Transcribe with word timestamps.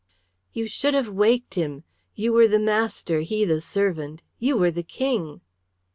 "You 0.51 0.65
should 0.65 0.95
have 0.95 1.09
waked 1.09 1.53
him. 1.53 1.83
You 2.15 2.33
were 2.33 2.47
the 2.47 2.57
master, 2.57 3.19
he 3.21 3.45
the 3.45 3.61
servant. 3.61 4.23
You 4.39 4.57
were 4.57 4.71
the 4.71 4.81
King." 4.81 5.41